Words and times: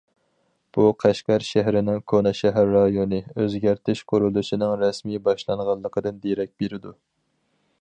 بۇ 0.75 0.83
قەشقەر 1.01 1.43
شەھىرىنىڭ 1.49 1.99
كونا 2.13 2.31
شەھەر 2.39 2.71
رايونى 2.77 3.19
ئۆزگەرتىش 3.43 4.01
قۇرۇلۇشىنىڭ 4.13 4.73
رەسمىي 4.85 5.21
باشلانغانلىقىدىن 5.29 6.19
دېرەك 6.25 6.57
بېرىدۇ. 6.65 6.95